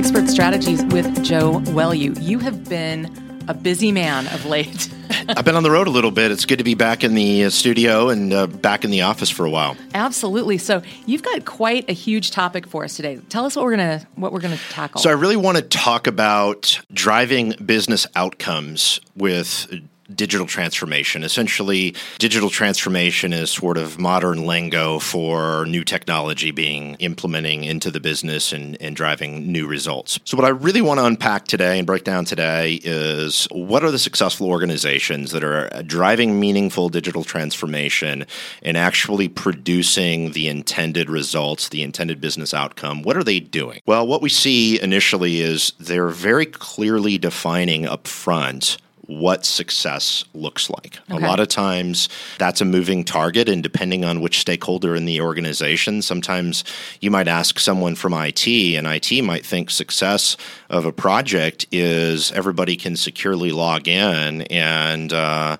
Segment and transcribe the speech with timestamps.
[0.00, 2.18] Expert Strategies with Joe Welu.
[2.22, 4.88] You have been a busy man of late.
[5.28, 6.30] I've been on the road a little bit.
[6.30, 9.28] It's good to be back in the uh, studio and uh, back in the office
[9.28, 9.76] for a while.
[9.92, 10.56] Absolutely.
[10.56, 13.20] So you've got quite a huge topic for us today.
[13.28, 15.02] Tell us what we're gonna what we're gonna tackle.
[15.02, 19.70] So I really want to talk about driving business outcomes with
[20.14, 21.22] digital transformation.
[21.22, 28.00] Essentially, digital transformation is sort of modern lingo for new technology being implementing into the
[28.00, 30.18] business and, and driving new results.
[30.24, 33.90] So, what I really want to unpack today and break down today is what are
[33.90, 38.26] the successful organizations that are driving meaningful digital transformation
[38.62, 43.02] and actually producing the intended results, the intended business outcome?
[43.02, 43.80] What are they doing?
[43.86, 48.78] Well, what we see initially is they're very clearly defining upfront
[49.10, 50.98] what success looks like.
[51.10, 51.24] Okay.
[51.24, 55.20] A lot of times that's a moving target, and depending on which stakeholder in the
[55.20, 56.62] organization, sometimes
[57.00, 60.36] you might ask someone from IT, and IT might think success
[60.68, 65.56] of a project is everybody can securely log in and uh,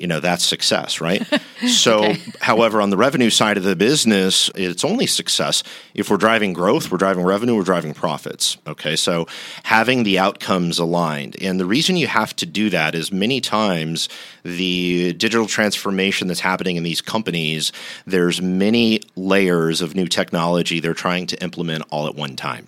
[0.00, 1.22] you know that's success right?
[1.60, 2.18] So okay.
[2.40, 5.62] however on the revenue side of the business it's only success
[5.92, 8.96] if we're driving growth we're driving revenue we're driving profits okay?
[8.96, 9.26] So
[9.64, 11.36] having the outcomes aligned.
[11.42, 14.08] And the reason you have to do that is many times
[14.42, 17.72] the digital transformation that's happening in these companies
[18.06, 22.66] there's many layers of new technology they're trying to implement all at one time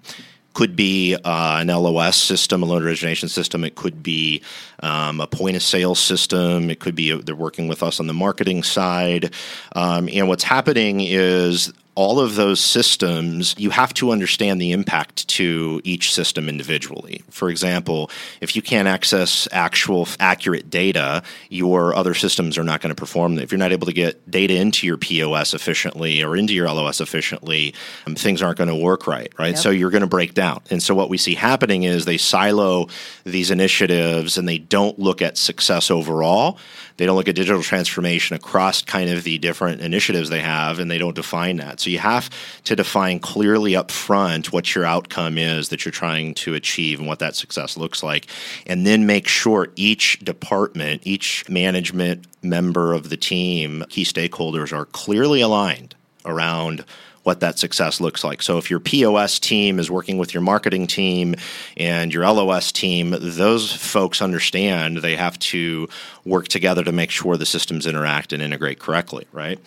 [0.54, 3.64] could be uh, an LOS system, a loan origination system.
[3.64, 4.42] It could be
[4.80, 6.70] um, a point of sale system.
[6.70, 9.32] It could be a, they're working with us on the marketing side.
[9.74, 15.28] Um, and what's happening is all of those systems, you have to understand the impact
[15.28, 17.22] to each system individually.
[17.28, 22.94] For example, if you can't access actual accurate data, your other systems are not going
[22.94, 23.38] to perform.
[23.38, 27.00] If you're not able to get data into your POS efficiently or into your LOS
[27.00, 27.74] efficiently,
[28.06, 29.48] um, things aren't going to work right, right?
[29.48, 29.58] Yep.
[29.58, 30.62] So you're going to break down.
[30.70, 32.88] And so what we see happening is they silo
[33.24, 36.58] these initiatives and they don't look at success overall.
[36.96, 40.90] They don't look at digital transformation across kind of the different initiatives they have and
[40.90, 41.80] they don't define that.
[41.82, 42.30] So you have
[42.64, 47.08] to define clearly up front what your outcome is that you're trying to achieve and
[47.08, 48.26] what that success looks like.
[48.66, 54.86] And then make sure each department, each management member of the team, key stakeholders are
[54.86, 55.94] clearly aligned
[56.24, 56.84] around
[57.22, 58.42] what that success looks like.
[58.42, 61.36] So if your POS team is working with your marketing team
[61.76, 65.88] and your LOS team, those folks understand they have to
[66.24, 69.60] work together to make sure the systems interact and integrate correctly, right?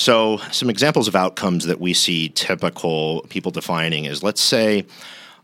[0.00, 4.86] So, some examples of outcomes that we see typical people defining is let's say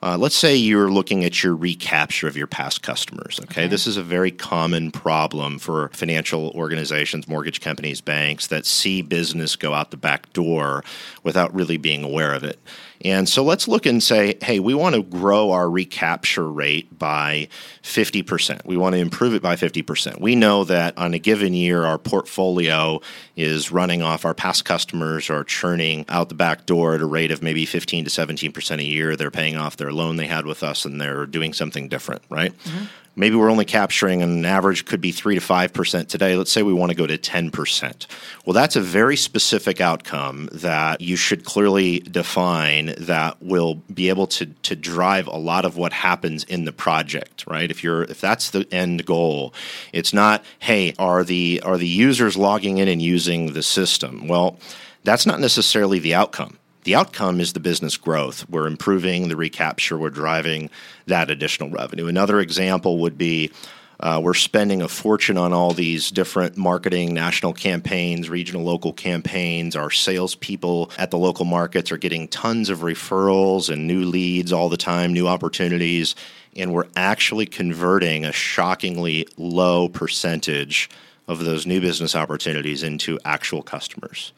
[0.03, 3.39] uh, let's say you're looking at your recapture of your past customers.
[3.43, 3.65] Okay?
[3.65, 9.03] okay, this is a very common problem for financial organizations, mortgage companies, banks that see
[9.03, 10.83] business go out the back door
[11.23, 12.59] without really being aware of it.
[13.03, 17.49] And so let's look and say, hey, we want to grow our recapture rate by
[17.83, 18.65] 50%.
[18.65, 20.21] We want to improve it by 50%.
[20.21, 23.01] We know that on a given year, our portfolio
[23.37, 27.31] is running off our past customers are churning out the back door at a rate
[27.31, 29.17] of maybe 15 to 17% a year.
[29.17, 32.57] They're paying off their loan they had with us and they're doing something different, right?
[32.65, 32.85] Mm-hmm
[33.17, 36.37] maybe we're only capturing an average could be 3 to 5% today.
[36.37, 38.07] Let's say we want to go to 10%
[38.45, 44.27] well that's a very specific outcome that you should clearly define that will be able
[44.27, 47.71] to to drive a lot of what happens in the project right?
[47.71, 49.53] If you're if that's the end goal
[49.93, 54.29] it's not hey are the are the users logging in and using the system?
[54.29, 54.59] Well
[55.05, 58.49] that's not necessarily the outcome the outcome is the business growth.
[58.49, 60.71] We're improving the recapture, we're driving
[61.07, 62.07] that additional revenue.
[62.07, 63.51] Another example would be
[63.99, 69.75] uh, we're spending a fortune on all these different marketing, national campaigns, regional, local campaigns.
[69.75, 74.69] Our salespeople at the local markets are getting tons of referrals and new leads all
[74.69, 76.15] the time, new opportunities,
[76.55, 80.89] and we're actually converting a shockingly low percentage
[81.27, 84.33] of those new business opportunities into actual customers.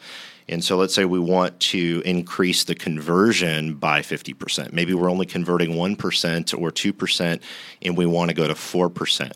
[0.49, 4.73] And so let's say we want to increase the conversion by 50%.
[4.73, 7.41] Maybe we're only converting 1% or 2%,
[7.83, 9.33] and we want to go to 4%.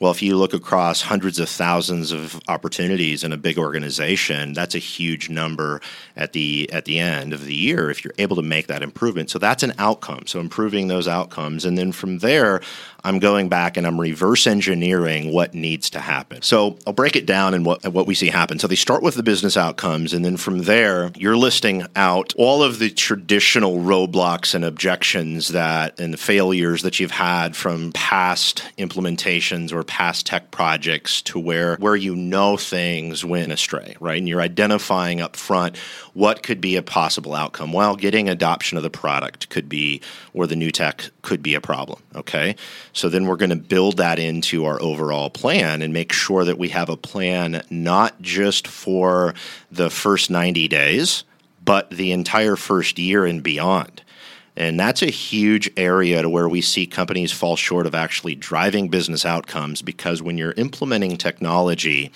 [0.00, 4.74] Well, if you look across hundreds of thousands of opportunities in a big organization, that's
[4.74, 5.80] a huge number
[6.16, 9.30] at the at the end of the year if you're able to make that improvement.
[9.30, 10.24] So that's an outcome.
[10.26, 12.60] So improving those outcomes and then from there
[13.04, 16.40] I'm going back and I'm reverse engineering what needs to happen.
[16.42, 18.58] So I'll break it down and what, what we see happen.
[18.58, 22.62] So they start with the business outcomes, and then from there, you're listing out all
[22.62, 28.64] of the traditional roadblocks and objections that and the failures that you've had from past
[28.78, 34.18] implementations or past tech projects to where where you know things went astray, right?
[34.18, 35.76] And you're identifying up front
[36.14, 37.72] what could be a possible outcome.
[37.72, 40.00] While getting adoption of the product could be
[40.32, 42.00] or the new tech could be a problem.
[42.14, 42.56] Okay.
[42.94, 46.58] So then we're going to build that into our overall plan and make sure that
[46.58, 49.34] we have a plan not just for
[49.70, 51.24] the first 90 days,
[51.64, 54.02] but the entire first year and beyond.
[54.56, 58.88] And that's a huge area to where we see companies fall short of actually driving
[58.88, 62.12] business outcomes because when you're implementing technology,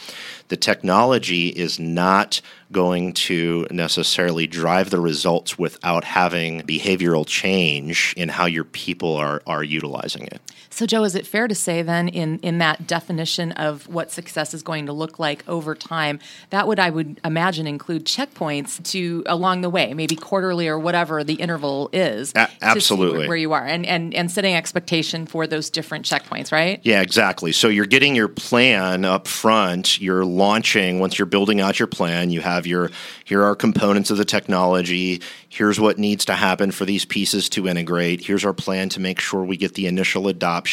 [0.47, 2.41] the technology is not
[2.71, 9.43] going to necessarily drive the results without having behavioral change in how your people are,
[9.45, 10.41] are utilizing it.
[10.79, 14.55] So, Joe, is it fair to say then, in, in that definition of what success
[14.55, 16.21] is going to look like over time,
[16.51, 21.25] that would, I would imagine, include checkpoints to along the way, maybe quarterly or whatever
[21.25, 22.33] the interval is.
[22.37, 23.19] A- absolutely.
[23.19, 26.79] Where, where you are and, and, and setting expectation for those different checkpoints, right?
[26.85, 27.51] Yeah, exactly.
[27.51, 32.31] So, you're getting your plan up front, you're launching, once you're building out your plan,
[32.31, 32.93] you have your
[33.25, 37.67] here are components of the technology, here's what needs to happen for these pieces to
[37.67, 40.68] integrate, here's our plan to make sure we get the initial adoption,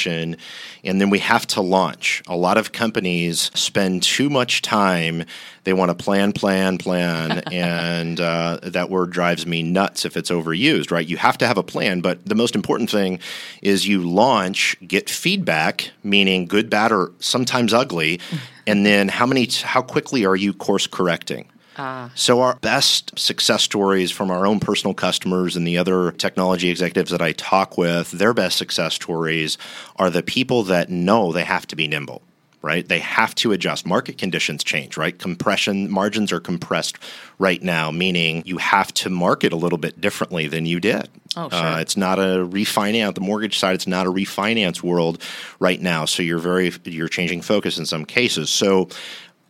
[0.83, 2.21] and then we have to launch.
[2.27, 5.23] A lot of companies spend too much time.
[5.63, 10.29] They want to plan, plan, plan, and uh, that word drives me nuts if it's
[10.29, 11.07] overused, right?
[11.07, 13.19] You have to have a plan, but the most important thing
[13.61, 18.19] is you launch, get feedback, meaning good, bad, or sometimes ugly,
[18.67, 22.11] and then how many how quickly are you course correcting ah.
[22.15, 27.11] so our best success stories from our own personal customers and the other technology executives
[27.11, 29.57] that i talk with their best success stories
[29.97, 32.21] are the people that know they have to be nimble
[32.65, 32.87] right?
[32.89, 33.85] They have to adjust.
[33.85, 35.15] Market conditions change, right?
[35.15, 36.97] Compression margins are compressed
[37.37, 41.07] right now, meaning you have to market a little bit differently than you did.
[41.37, 41.59] Oh, sure.
[41.59, 43.13] Uh, it's not a refinance.
[43.13, 45.21] The mortgage side, it's not a refinance world
[45.59, 46.05] right now.
[46.05, 48.49] So you're very you're changing focus in some cases.
[48.49, 48.89] So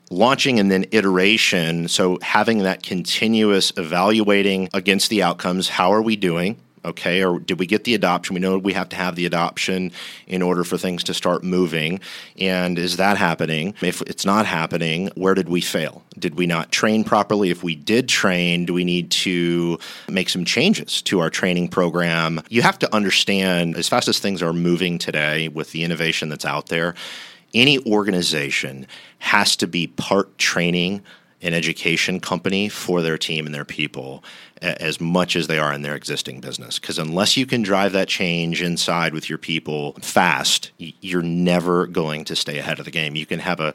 [0.10, 1.88] launching and then iteration.
[1.88, 5.70] So having that continuous evaluating against the outcomes.
[5.70, 6.58] How are we doing?
[6.86, 7.24] okay?
[7.24, 8.36] Or did we get the adoption?
[8.36, 9.92] We know we have to have the adoption
[10.28, 12.00] in order for things to start moving.
[12.40, 13.74] And is that happening?
[13.82, 16.04] If it's not happening, where did we fail?
[16.18, 17.50] Did we not train properly?
[17.50, 22.42] If we did train, do we need to make some changes to our training program?
[22.50, 26.46] You have to understand, as fast as things are moving today with the innovation that's
[26.46, 26.96] out there,
[27.56, 28.86] any organization
[29.20, 31.02] has to be part training
[31.42, 34.24] an education company for their team and their people
[34.62, 36.80] as much as they are in their existing business.
[36.80, 42.26] Because unless you can drive that change inside with your people fast, you're never going
[42.26, 43.16] to stay ahead of the game.
[43.16, 43.74] You can have a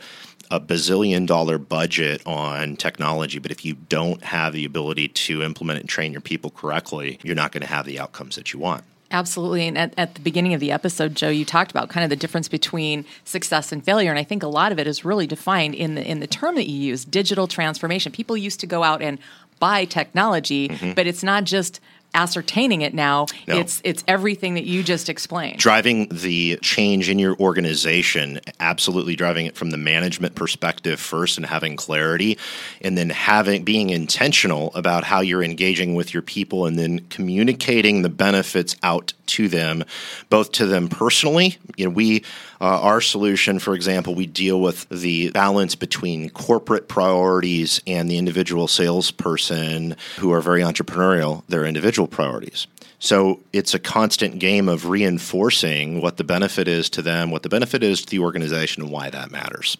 [0.50, 5.78] a bazillion dollar budget on technology, but if you don't have the ability to implement
[5.78, 8.82] and train your people correctly, you're not going to have the outcomes that you want.
[9.12, 9.66] Absolutely.
[9.66, 12.16] And at, at, the beginning of the episode, Joe, you talked about kind of the
[12.16, 14.10] difference between success and failure.
[14.10, 16.54] And I think a lot of it is really defined in the in the term
[16.54, 18.12] that you use, digital transformation.
[18.12, 19.18] People used to go out and
[19.58, 20.92] buy technology, mm-hmm.
[20.92, 21.80] but it's not just
[22.14, 23.26] ascertaining it now.
[23.46, 23.58] No.
[23.58, 25.58] It's it's everything that you just explained.
[25.58, 31.46] Driving the change in your organization, absolutely driving it from the management perspective first and
[31.46, 32.38] having clarity
[32.80, 38.02] and then having being intentional about how you're engaging with your people and then communicating
[38.02, 39.84] the benefits out to them,
[40.28, 41.56] both to them personally.
[41.76, 42.24] You know, we
[42.60, 48.18] uh, our solution, for example, we deal with the balance between corporate priorities and the
[48.18, 52.66] individual salesperson who are very entrepreneurial, their individual priorities.
[52.98, 57.48] So it's a constant game of reinforcing what the benefit is to them, what the
[57.48, 59.78] benefit is to the organization, and why that matters.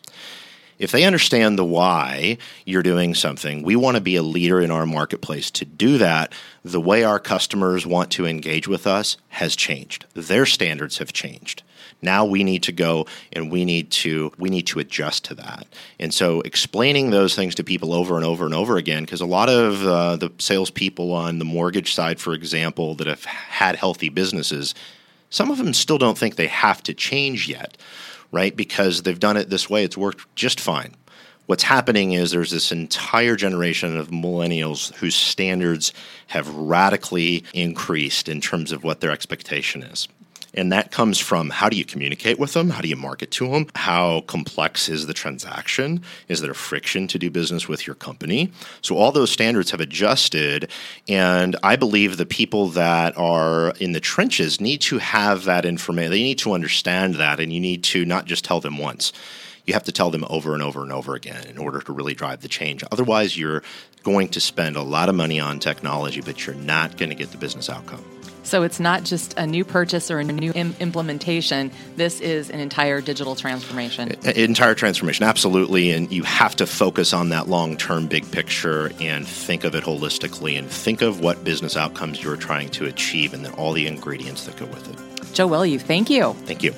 [0.79, 4.71] If they understand the why you're doing something, we want to be a leader in
[4.71, 5.51] our marketplace.
[5.51, 6.33] To do that,
[6.65, 10.07] the way our customers want to engage with us has changed.
[10.15, 11.63] Their standards have changed.
[12.03, 15.67] Now we need to go and we need to we need to adjust to that.
[15.99, 19.27] And so explaining those things to people over and over and over again, because a
[19.27, 24.09] lot of uh, the salespeople on the mortgage side, for example, that have had healthy
[24.09, 24.75] businesses,
[25.29, 27.77] some of them still don't think they have to change yet,
[28.33, 28.57] right?
[28.57, 30.95] Because they've done it this way; it's worked just fine
[31.51, 35.93] what's happening is there's this entire generation of millennials whose standards
[36.29, 40.07] have radically increased in terms of what their expectation is.
[40.55, 42.71] And that comes from how do you communicate with them?
[42.71, 43.67] How do you market to them?
[43.75, 46.03] How complex is the transaction?
[46.29, 48.51] Is there friction to do business with your company?
[48.83, 50.71] So all those standards have adjusted.
[51.09, 56.11] And I believe the people that are in the trenches need to have that information.
[56.11, 57.39] They need to understand that.
[57.39, 59.13] And you need to not just tell them once
[59.67, 62.15] you have to tell them over and over and over again in order to really
[62.15, 62.83] drive the change.
[62.91, 63.63] Otherwise, you're
[64.03, 67.31] going to spend a lot of money on technology, but you're not going to get
[67.31, 68.05] the business outcome.
[68.43, 71.71] So it's not just a new purchase or a new Im- implementation.
[71.97, 74.13] This is an entire digital transformation.
[74.25, 75.91] Entire transformation, absolutely.
[75.91, 79.85] And you have to focus on that long term big picture and think of it
[79.85, 83.87] holistically and think of what business outcomes you're trying to achieve and then all the
[83.87, 85.35] ingredients that go with it.
[85.35, 86.35] Joe Welu, thank you.
[86.45, 86.75] Thank you.